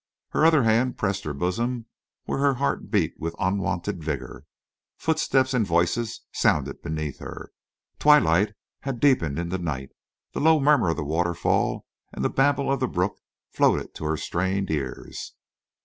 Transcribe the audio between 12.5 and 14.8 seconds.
of the brook floated to her strained